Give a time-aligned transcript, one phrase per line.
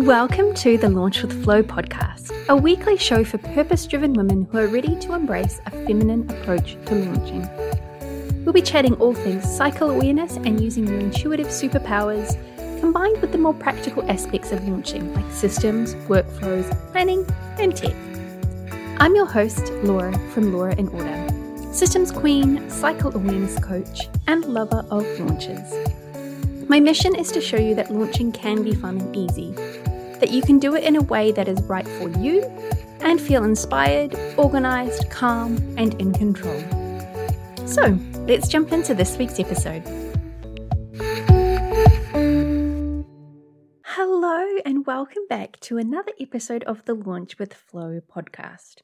[0.00, 4.56] Welcome to the Launch with Flow podcast, a weekly show for purpose driven women who
[4.56, 7.46] are ready to embrace a feminine approach to launching.
[8.42, 12.32] We'll be chatting all things cycle awareness and using your intuitive superpowers
[12.80, 17.26] combined with the more practical aspects of launching like systems, workflows, planning,
[17.58, 17.94] and tech.
[19.00, 24.82] I'm your host, Laura from Laura in Order, systems queen, cycle awareness coach, and lover
[24.90, 25.74] of launches.
[26.70, 29.52] My mission is to show you that launching can be fun and easy,
[30.20, 32.44] that you can do it in a way that is right for you
[33.00, 36.60] and feel inspired, organized, calm, and in control.
[37.66, 39.82] So, let's jump into this week's episode.
[43.84, 48.82] Hello, and welcome back to another episode of the Launch with Flow podcast.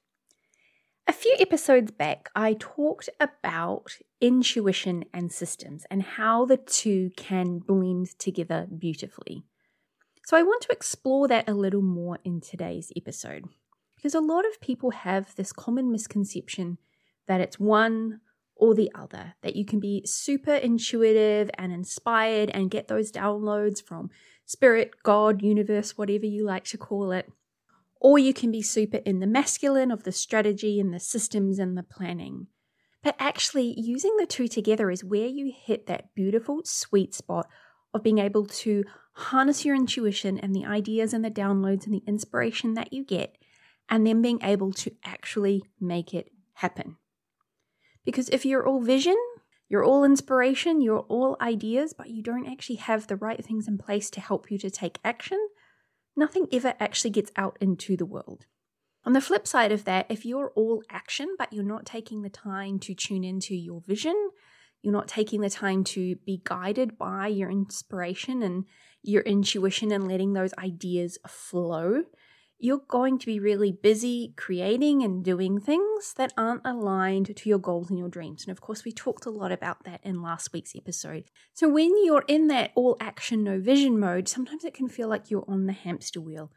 [1.07, 7.59] A few episodes back, I talked about intuition and systems and how the two can
[7.59, 9.45] blend together beautifully.
[10.27, 13.45] So, I want to explore that a little more in today's episode
[13.95, 16.79] because a lot of people have this common misconception
[17.29, 18.23] that it's one
[18.57, 23.81] or the other, that you can be super intuitive and inspired and get those downloads
[23.81, 24.11] from
[24.45, 27.31] spirit, God, universe, whatever you like to call it
[28.01, 31.79] or you can be super in the masculine of the strategy and the systems and
[31.79, 32.49] the planning.
[33.01, 37.47] But actually, using the two together is where you hit that beautiful sweet spot
[37.95, 38.83] of being able to
[39.17, 43.37] harness your intuition and the ideas and the downloads and the inspiration that you get,
[43.89, 46.97] and then being able to actually make it happen.
[48.05, 49.17] Because if you're all vision,
[49.69, 53.79] you're all inspiration, you're all ideas, but you don't actually have the right things in
[53.79, 55.39] place to help you to take action,
[56.15, 58.45] nothing ever actually gets out into the world.
[59.05, 62.29] On the flip side of that, if you're all action, but you're not taking the
[62.29, 64.31] time to tune into your vision,
[64.83, 68.65] you're not taking the time to be guided by your inspiration and
[69.07, 72.03] your intuition and letting those ideas flow,
[72.59, 77.59] you're going to be really busy creating and doing things that aren't aligned to your
[77.59, 78.45] goals and your dreams.
[78.45, 81.25] And of course, we talked a lot about that in last week's episode.
[81.53, 85.31] So, when you're in that all action, no vision mode, sometimes it can feel like
[85.31, 86.51] you're on the hamster wheel.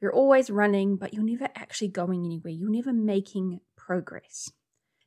[0.00, 2.52] You're always running, but you're never actually going anywhere.
[2.52, 4.50] You're never making progress.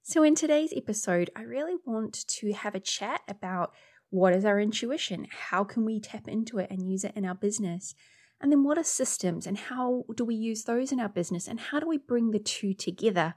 [0.02, 3.74] So, in today's episode, I really want to have a chat about
[4.10, 5.28] what is our intuition?
[5.30, 7.96] How can we tap into it and use it in our business?
[8.42, 11.48] And then what are systems and how do we use those in our business?
[11.48, 13.36] And how do we bring the two together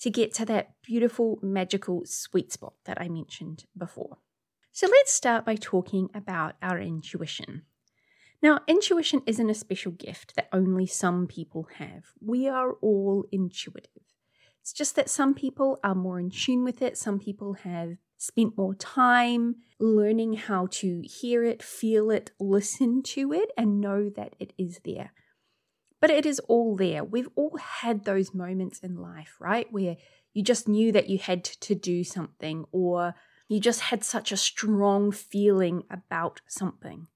[0.00, 4.18] to get to that beautiful, magical sweet spot that I mentioned before?
[4.72, 7.62] So let's start by talking about our intuition.
[8.40, 12.12] Now, intuition isn't a special gift that only some people have.
[12.20, 14.14] We are all intuitive.
[14.60, 18.58] It's just that some people are more in tune with it, some people have spent
[18.58, 24.34] more time learning how to hear it, feel it, listen to it, and know that
[24.38, 25.12] it is there.
[26.00, 27.02] But it is all there.
[27.02, 29.66] We've all had those moments in life, right?
[29.70, 29.96] Where
[30.34, 33.14] you just knew that you had to do something, or
[33.48, 37.06] you just had such a strong feeling about something.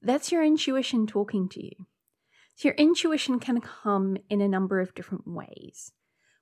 [0.00, 1.86] That's your intuition talking to you.
[2.56, 5.92] So, your intuition can come in a number of different ways.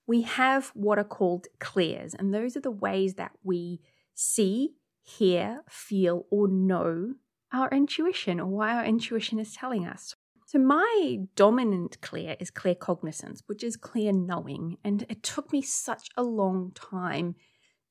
[0.07, 3.81] We have what are called clairs, and those are the ways that we
[4.15, 7.15] see, hear, feel, or know
[7.53, 10.15] our intuition or why our intuition is telling us.
[10.47, 14.77] So, my dominant clair is claircognizance, which is clear knowing.
[14.85, 17.37] And it took me such a long time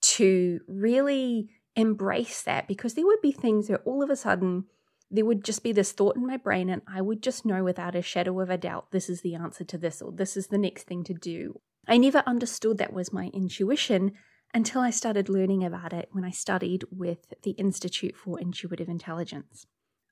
[0.01, 4.65] to really embrace that because there would be things where all of a sudden
[5.09, 7.95] there would just be this thought in my brain, and I would just know without
[7.95, 10.57] a shadow of a doubt this is the answer to this, or this is the
[10.57, 11.59] next thing to do.
[11.87, 14.13] I never understood that was my intuition
[14.53, 19.65] until I started learning about it when I studied with the Institute for Intuitive Intelligence.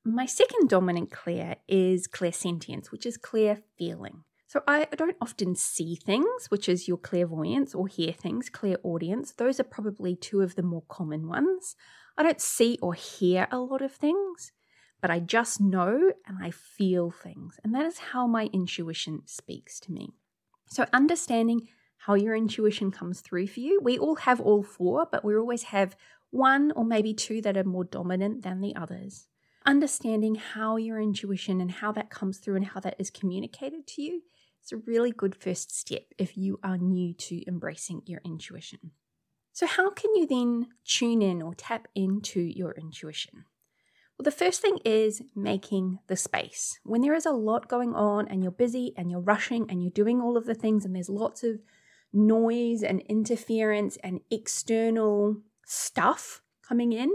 [0.05, 4.23] My second dominant clair is clairsentience, which is clear feeling.
[4.47, 9.33] So I don't often see things, which is your clairvoyance, or hear things, clairaudience.
[9.33, 11.75] Those are probably two of the more common ones.
[12.17, 14.51] I don't see or hear a lot of things,
[15.01, 17.59] but I just know and I feel things.
[17.63, 20.13] And that is how my intuition speaks to me.
[20.67, 21.67] So understanding
[21.99, 23.79] how your intuition comes through for you.
[23.83, 25.95] We all have all four, but we always have
[26.31, 29.27] one or maybe two that are more dominant than the others.
[29.65, 34.01] Understanding how your intuition and how that comes through and how that is communicated to
[34.01, 34.21] you
[34.63, 38.91] is a really good first step if you are new to embracing your intuition.
[39.51, 43.43] So, how can you then tune in or tap into your intuition?
[44.17, 46.79] Well, the first thing is making the space.
[46.83, 49.91] When there is a lot going on and you're busy and you're rushing and you're
[49.91, 51.59] doing all of the things and there's lots of
[52.11, 57.09] noise and interference and external stuff coming in,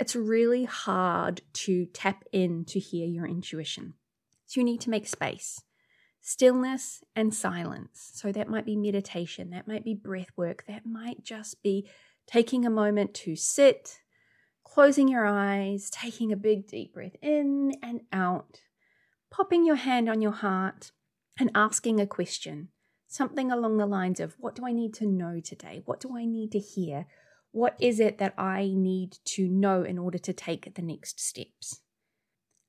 [0.00, 3.94] it's really hard to tap in to hear your intuition.
[4.46, 5.60] So you need to make space.
[6.20, 8.10] Stillness and silence.
[8.14, 11.88] So that might be meditation, that might be breath work, that might just be
[12.26, 14.00] taking a moment to sit,
[14.64, 18.60] closing your eyes, taking a big deep breath in and out,
[19.30, 20.92] popping your hand on your heart,
[21.38, 22.68] and asking a question.
[23.14, 25.82] Something along the lines of, What do I need to know today?
[25.84, 27.06] What do I need to hear?
[27.52, 31.78] What is it that I need to know in order to take the next steps?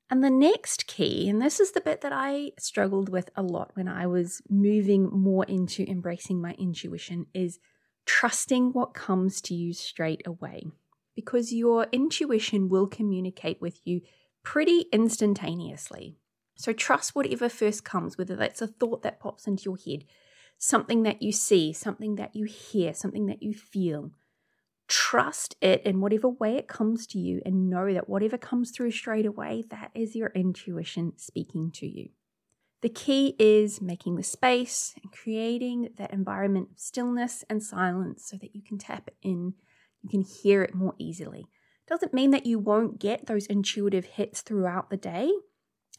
[0.08, 3.72] And the next key, and this is the bit that I struggled with a lot
[3.74, 7.58] when I was moving more into embracing my intuition, is
[8.06, 10.68] trusting what comes to you straight away.
[11.16, 14.02] Because your intuition will communicate with you
[14.44, 16.18] pretty instantaneously.
[16.56, 20.06] So trust whatever first comes, whether that's a thought that pops into your head,
[20.58, 24.12] something that you see, something that you hear, something that you feel.
[24.88, 28.92] Trust it in whatever way it comes to you and know that whatever comes through
[28.92, 32.10] straight away, that is your intuition speaking to you.
[32.82, 38.38] The key is making the space and creating that environment of stillness and silence so
[38.38, 39.56] that you can tap in,
[40.04, 41.48] you can hear it more easily.
[41.88, 45.32] Doesn't mean that you won't get those intuitive hits throughout the day.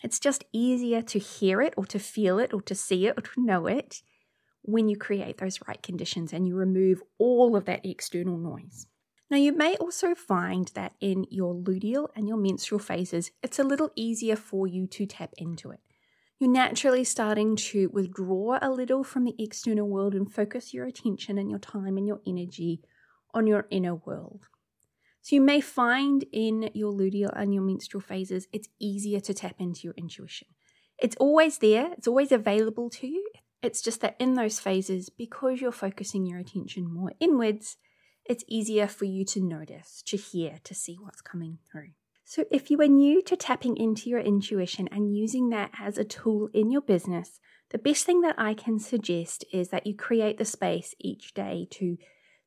[0.03, 3.23] It's just easier to hear it or to feel it or to see it or
[3.23, 4.03] to know it
[4.66, 8.86] when you create those right conditions and you remove all of that external noise.
[9.30, 13.64] Now, you may also find that in your luteal and your menstrual phases, it's a
[13.64, 15.80] little easier for you to tap into it.
[16.38, 21.38] You're naturally starting to withdraw a little from the external world and focus your attention
[21.38, 22.82] and your time and your energy
[23.34, 24.46] on your inner world.
[25.22, 29.56] So, you may find in your luteal and your menstrual phases, it's easier to tap
[29.58, 30.48] into your intuition.
[30.98, 33.28] It's always there, it's always available to you.
[33.62, 37.76] It's just that in those phases, because you're focusing your attention more inwards,
[38.25, 41.91] it's easier for you to notice, to hear, to see what's coming through.
[42.25, 46.05] So, if you are new to tapping into your intuition and using that as a
[46.05, 47.38] tool in your business,
[47.70, 51.69] the best thing that I can suggest is that you create the space each day
[51.73, 51.97] to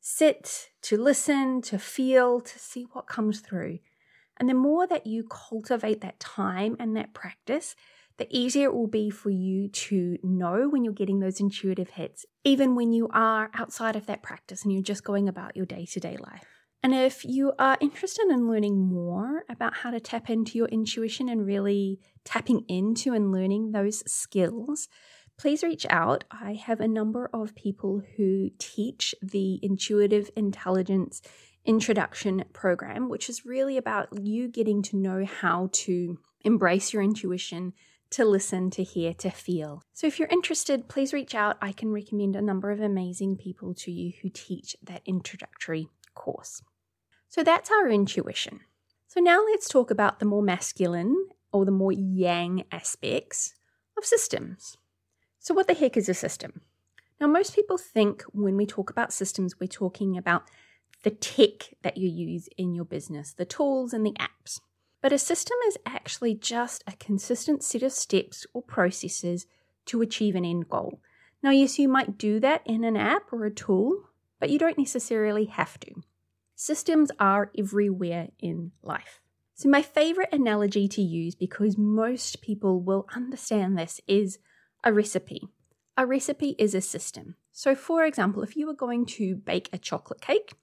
[0.02, 3.80] sit, to listen, to feel, to see what comes through.
[4.38, 7.76] And the more that you cultivate that time and that practice,
[8.20, 12.26] the easier it will be for you to know when you're getting those intuitive hits,
[12.44, 15.86] even when you are outside of that practice and you're just going about your day
[15.86, 16.46] to day life.
[16.82, 21.28] And if you are interested in learning more about how to tap into your intuition
[21.28, 24.88] and really tapping into and learning those skills,
[25.38, 26.24] please reach out.
[26.32, 31.22] I have a number of people who teach the Intuitive Intelligence
[31.66, 37.74] Introduction Program, which is really about you getting to know how to embrace your intuition
[38.12, 39.84] to listen, to hear, to feel.
[39.94, 41.58] So if you're interested, please reach out.
[41.62, 46.62] I can recommend a number of amazing people to you who teach that introductory course.
[47.28, 48.62] So that's our intuition.
[49.08, 51.16] So now let's talk about the more masculine
[51.52, 53.54] or the more yang aspects
[53.98, 54.78] of systems.
[55.40, 56.62] So, what the heck is a system?
[57.20, 60.44] Now, most people think when we talk about systems, we're talking about
[61.04, 64.60] the tech that you use in your business, the tools and the apps.
[65.02, 69.46] But a system is actually just a consistent set of steps or processes
[69.86, 71.00] to achieve an end goal.
[71.42, 74.10] Now, yes, you might do that in an app or a tool,
[74.40, 75.92] but you don't necessarily have to.
[76.56, 79.22] Systems are everywhere in life.
[79.56, 84.40] So, my favorite analogy to use, because most people will understand this, is
[84.84, 85.48] a recipe.
[85.98, 87.36] A recipe is a system.
[87.52, 90.54] So, for example, if you were going to bake a chocolate cake,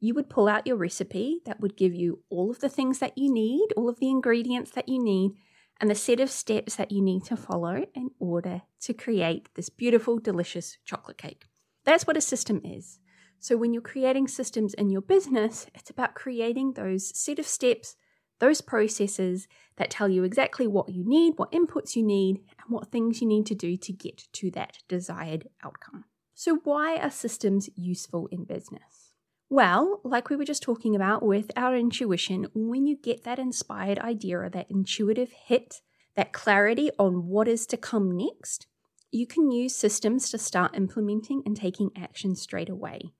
[0.00, 3.16] you would pull out your recipe that would give you all of the things that
[3.16, 5.32] you need, all of the ingredients that you need,
[5.78, 9.68] and the set of steps that you need to follow in order to create this
[9.68, 11.46] beautiful, delicious chocolate cake.
[11.84, 12.98] That's what a system is.
[13.38, 17.96] So, when you're creating systems in your business, it's about creating those set of steps,
[18.38, 22.90] those processes that tell you exactly what you need, what inputs you need, and what
[22.90, 26.04] things you need to do to get to that desired outcome.
[26.34, 29.09] So, why are systems useful in business?
[29.52, 33.98] Well, like we were just talking about with our intuition, when you get that inspired
[33.98, 35.80] idea or that intuitive hit,
[36.14, 38.68] that clarity on what is to come next,
[39.10, 43.12] you can use systems to start implementing and taking action straight away.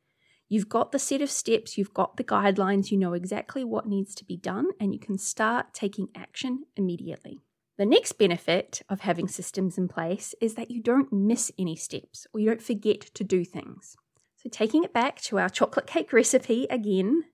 [0.49, 4.15] You've got the set of steps, you've got the guidelines, you know exactly what needs
[4.15, 7.41] to be done, and you can start taking action immediately.
[7.77, 12.29] The next benefit of having systems in place is that you don't miss any steps
[12.33, 13.97] or you don't forget to do things.
[14.43, 17.25] So, taking it back to our chocolate cake recipe again,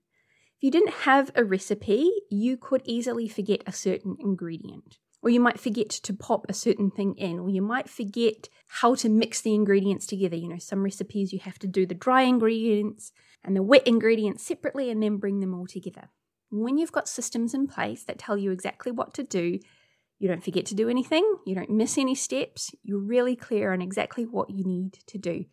[0.56, 4.98] if you didn't have a recipe, you could easily forget a certain ingredient.
[5.22, 8.94] Or you might forget to pop a certain thing in, or you might forget how
[8.96, 10.36] to mix the ingredients together.
[10.36, 14.44] You know, some recipes you have to do the dry ingredients and the wet ingredients
[14.44, 16.10] separately and then bring them all together.
[16.50, 19.58] When you've got systems in place that tell you exactly what to do,
[20.18, 23.82] You don't forget to do anything, you don't miss any steps, you're really clear on
[23.82, 25.44] exactly what you need to do.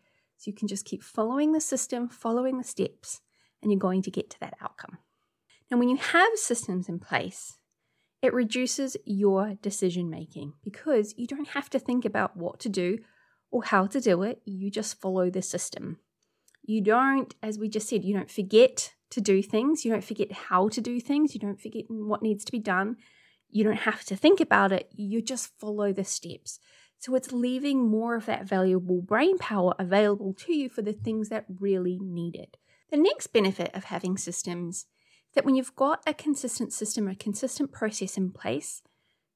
[0.43, 3.21] So you can just keep following the system, following the steps,
[3.61, 4.97] and you're going to get to that outcome.
[5.71, 7.59] Now, when you have systems in place,
[8.21, 12.99] it reduces your decision making because you don't have to think about what to do
[13.51, 14.41] or how to do it.
[14.43, 15.99] You just follow the system.
[16.61, 19.85] You don't, as we just said, you don't forget to do things.
[19.85, 21.33] You don't forget how to do things.
[21.33, 22.97] You don't forget what needs to be done.
[23.49, 24.89] You don't have to think about it.
[24.93, 26.59] You just follow the steps.
[27.03, 31.27] So it's leaving more of that valuable brain power available to you for the things
[31.27, 32.55] that really need it.
[32.91, 34.85] The next benefit of having systems is
[35.35, 38.83] that when you've got a consistent system, a consistent process in place,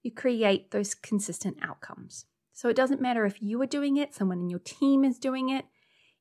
[0.02, 2.24] you create those consistent outcomes.
[2.54, 5.50] So it doesn't matter if you are doing it, someone in your team is doing
[5.50, 5.66] it,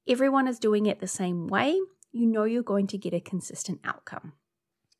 [0.09, 1.79] everyone is doing it the same way,
[2.11, 4.33] you know you're going to get a consistent outcome.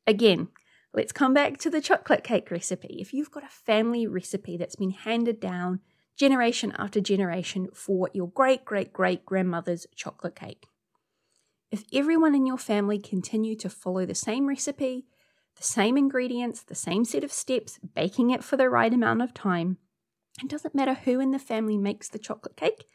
[0.07, 0.47] Again,
[0.93, 2.99] let's come back to the chocolate cake recipe.
[3.01, 5.81] If you've got a family recipe that's been handed down
[6.17, 10.65] generation after generation for your great great great grandmother's chocolate cake,
[11.71, 15.05] if everyone in your family continue to follow the same recipe,
[15.57, 19.33] the same ingredients, the same set of steps, baking it for the right amount of
[19.33, 19.77] time,
[20.41, 22.85] it doesn't matter who in the family makes the chocolate cake,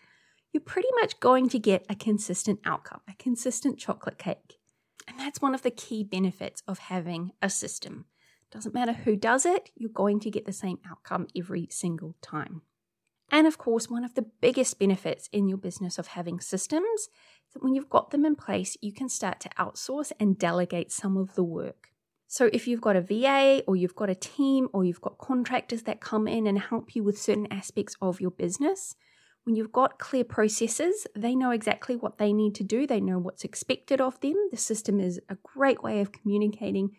[0.52, 4.58] you're pretty much going to get a consistent outcome, a consistent chocolate cake.
[5.08, 8.06] And that's one of the key benefits of having a system.
[8.50, 12.62] Doesn't matter who does it, you're going to get the same outcome every single time.
[13.32, 17.08] And of course, one of the biggest benefits in your business of having systems is
[17.54, 21.16] that when you've got them in place, you can start to outsource and delegate some
[21.16, 21.88] of the work.
[22.28, 25.82] So, if you've got a VA or you've got a team or you've got contractors
[25.84, 28.96] that come in and help you with certain aspects of your business,
[29.44, 33.18] when you've got clear processes, they know exactly what they need to do, they know
[33.18, 34.36] what's expected of them.
[34.50, 36.90] The system is a great way of communicating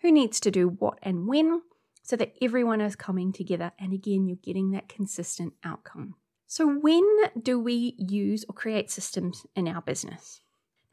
[0.00, 1.62] who needs to do what and when
[2.02, 3.72] so that everyone is coming together.
[3.78, 6.16] And again, you're getting that consistent outcome.
[6.46, 7.04] So, when
[7.40, 10.40] do we use or create systems in our business?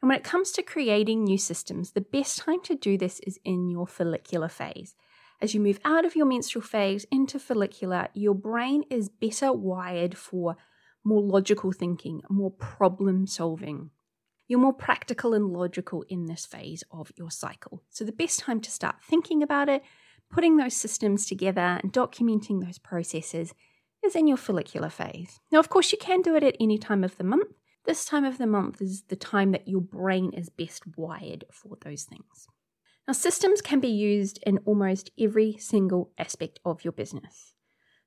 [0.00, 3.38] And when it comes to creating new systems, the best time to do this is
[3.44, 4.94] in your follicular phase.
[5.42, 10.16] As you move out of your menstrual phase into follicular, your brain is better wired
[10.16, 10.56] for
[11.04, 13.90] more logical thinking, more problem solving.
[14.48, 17.82] You're more practical and logical in this phase of your cycle.
[17.88, 19.82] So, the best time to start thinking about it,
[20.30, 23.54] putting those systems together, and documenting those processes
[24.04, 25.40] is in your follicular phase.
[25.50, 27.52] Now, of course, you can do it at any time of the month.
[27.84, 31.76] This time of the month is the time that your brain is best wired for
[31.84, 32.46] those things.
[33.06, 37.54] Now, systems can be used in almost every single aspect of your business.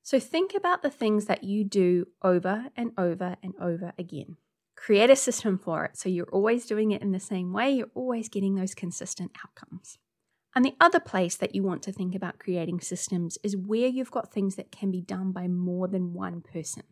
[0.02, 4.36] So think about the things that you do over and over and over again.
[4.76, 7.90] Create a system for it so you're always doing it in the same way, you're
[7.94, 9.98] always getting those consistent outcomes.
[10.54, 14.10] And the other place that you want to think about creating systems is where you've
[14.10, 16.84] got things that can be done by more than one person.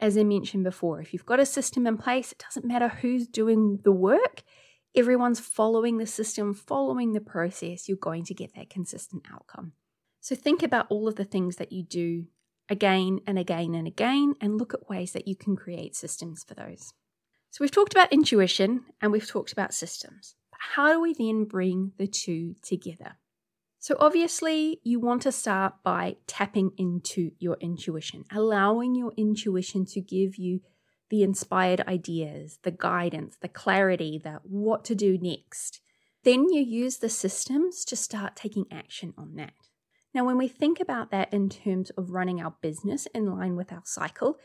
[0.00, 3.28] As I mentioned before, if you've got a system in place, it doesn't matter who's
[3.28, 4.42] doing the work,
[4.94, 9.72] everyone's following the system, following the process, you're going to get that consistent outcome.
[10.20, 12.26] So think about all of the things that you do
[12.68, 16.54] again and again and again and look at ways that you can create systems for
[16.54, 16.92] those.
[17.50, 20.34] So we've talked about intuition and we've talked about systems.
[20.72, 23.16] How do we then bring the two together?
[23.78, 30.00] So, obviously, you want to start by tapping into your intuition, allowing your intuition to
[30.00, 30.60] give you
[31.10, 35.80] the inspired ideas, the guidance, the clarity, the what to do next.
[36.24, 39.52] Then you use the systems to start taking action on that.
[40.14, 43.70] Now, when we think about that in terms of running our business in line with
[43.70, 44.38] our cycle,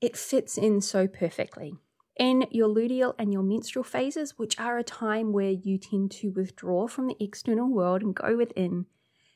[0.00, 1.76] it fits in so perfectly.
[2.18, 6.30] In your luteal and your menstrual phases, which are a time where you tend to
[6.30, 8.86] withdraw from the external world and go within,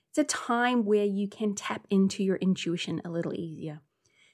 [0.08, 3.80] it's a time where you can tap into your intuition a little easier.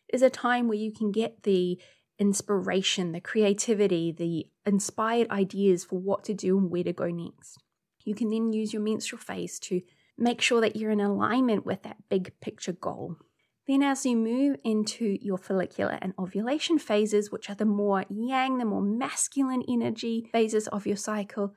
[0.09, 1.81] It's a time where you can get the
[2.19, 7.59] inspiration, the creativity, the inspired ideas for what to do and where to go next.
[8.05, 9.83] You can then use your menstrual phase to
[10.17, 13.17] make sure that you're in alignment with that big picture goal.
[13.67, 18.59] Then, as you move into your follicular and ovulation phases, which are the more yang,
[18.59, 21.55] the more masculine energy phases of your cycle,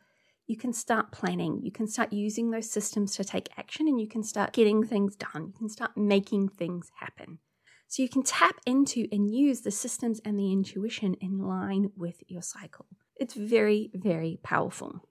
[0.47, 1.59] you can start planning.
[1.61, 5.15] You can start using those systems to take action and you can start getting things
[5.15, 5.53] done.
[5.53, 7.37] You can start making things happen.
[7.87, 12.23] So, you can tap into and use the systems and the intuition in line with
[12.27, 12.87] your cycle.
[13.17, 15.07] It's very, very powerful.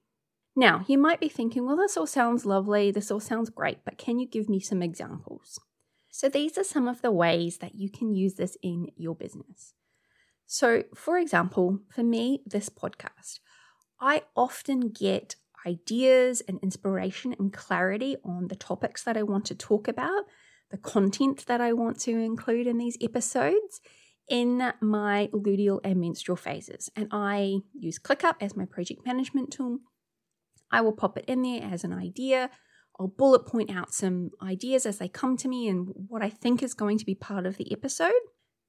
[0.56, 3.98] Now, you might be thinking, well, this all sounds lovely, this all sounds great, but
[3.98, 5.60] can you give me some examples?
[6.18, 9.74] So, these are some of the ways that you can use this in your business.
[10.46, 13.38] So, for example, for me, this podcast,
[14.00, 19.54] I often get ideas and inspiration and clarity on the topics that I want to
[19.54, 20.24] talk about
[20.72, 23.80] the content that I want to include in these episodes
[24.28, 26.90] in my luteal and menstrual phases.
[26.96, 29.78] And I use ClickUp as my project management tool.
[30.68, 32.50] I will pop it in there as an idea.
[32.98, 36.62] I'll bullet point out some ideas as they come to me and what I think
[36.62, 38.12] is going to be part of the episode.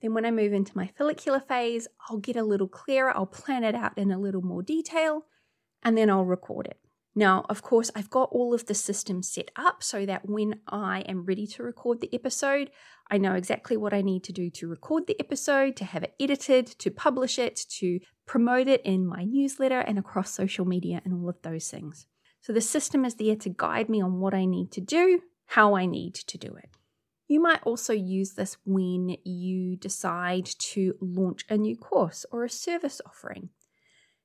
[0.02, 3.64] Then, when I move into my follicular phase, I'll get a little clearer, I'll plan
[3.64, 5.26] it out in a little more detail,
[5.84, 6.80] and then I'll record it.
[7.16, 11.02] Now, of course, I've got all of the systems set up so that when I
[11.02, 12.70] am ready to record the episode,
[13.12, 16.14] I know exactly what I need to do to record the episode, to have it
[16.20, 21.14] edited, to publish it, to promote it in my newsletter and across social media and
[21.14, 22.06] all of those things.
[22.42, 25.76] So the system is there to guide me on what I need to do, how
[25.76, 26.70] I need to do it.
[27.28, 32.50] You might also use this when you decide to launch a new course or a
[32.50, 33.50] service offering.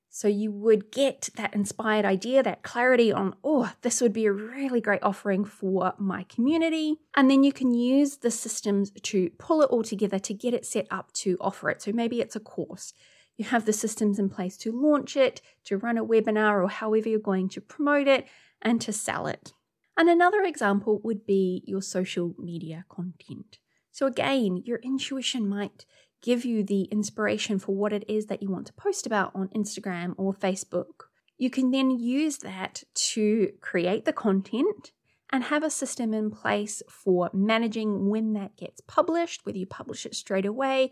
[0.09, 4.31] So you would get that inspired idea, that clarity on, oh, this would be a
[4.31, 7.01] really great offering for my community.
[7.17, 10.65] And then you can use the systems to pull it all together to get it
[10.65, 11.81] set up to offer it.
[11.81, 12.93] So maybe it's a course.
[13.37, 17.09] You have the systems in place to launch it, to run a webinar, or however
[17.09, 18.27] you're going to promote it,
[18.61, 19.53] and to sell it.
[19.97, 23.59] And another example would be your social media content.
[23.91, 25.85] So, again, your intuition might
[26.21, 29.47] give you the inspiration for what it is that you want to post about on
[29.49, 31.05] Instagram or Facebook.
[31.37, 34.91] You can then use that to create the content
[35.31, 40.05] and have a system in place for managing when that gets published, whether you publish
[40.05, 40.91] it straight away,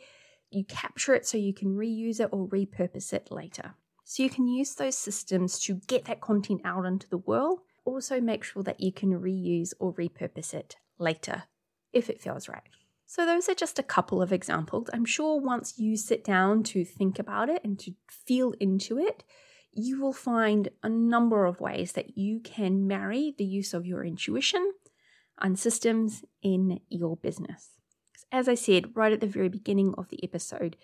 [0.54, 3.76] you capture it so you can reuse it or repurpose it later.
[4.04, 7.60] So you can use those systems to get that content out into the world.
[7.86, 11.44] Also, make sure that you can reuse or repurpose it later
[11.92, 12.64] if it feels right.
[13.06, 14.90] So, those are just a couple of examples.
[14.94, 19.24] I'm sure once you sit down to think about it and to feel into it,
[19.72, 24.04] you will find a number of ways that you can marry the use of your
[24.04, 24.74] intuition
[25.40, 27.70] and systems in your business.
[28.34, 30.76] As I said right at the very beginning of the episode,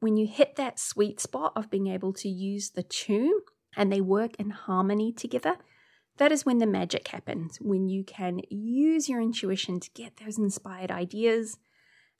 [0.00, 3.42] when you hit that sweet spot of being able to use the two
[3.76, 5.56] and they work in harmony together,
[6.16, 10.36] that is when the magic happens, when you can use your intuition to get those
[10.36, 11.58] inspired ideas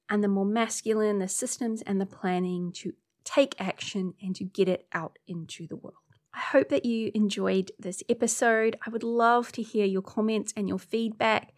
[0.08, 2.92] and the more masculine the systems and the planning to
[3.24, 5.96] take action and to get it out into the world.
[6.32, 8.78] I hope that you enjoyed this episode.
[8.86, 11.54] I would love to hear your comments and your feedback.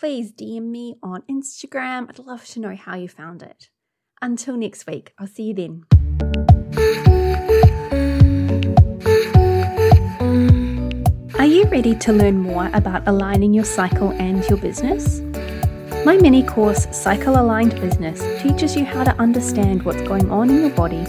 [0.00, 2.08] Please DM me on Instagram.
[2.08, 3.68] I'd love to know how you found it.
[4.22, 5.84] Until next week, I'll see you then.
[11.38, 15.20] Are you ready to learn more about aligning your cycle and your business?
[16.06, 20.62] My mini course, Cycle Aligned Business, teaches you how to understand what's going on in
[20.62, 21.04] your body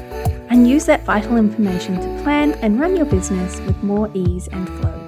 [0.50, 4.68] and use that vital information to plan and run your business with more ease and
[4.68, 5.01] flow.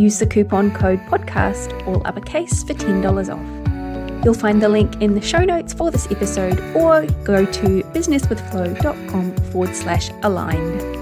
[0.00, 4.24] Use the coupon code podcast, all uppercase, for $10 off.
[4.24, 9.36] You'll find the link in the show notes for this episode or go to businesswithflow.com
[9.52, 10.99] forward slash aligned.